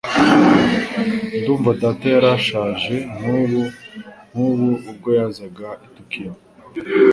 Ndumva 1.39 1.69
data 1.81 2.05
yari 2.13 2.27
ashaje 2.37 2.95
nkubu 3.17 3.61
nkubu 4.29 4.69
ubwo 4.89 5.09
yazaga 5.19 5.67
i 5.85 5.87
Tokiyo 5.95 6.31